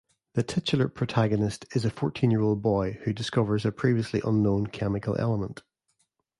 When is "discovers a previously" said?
3.13-4.19